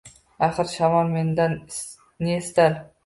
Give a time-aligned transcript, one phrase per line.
[0.45, 1.53] Axir, shamol mendan
[2.29, 2.77] ne istar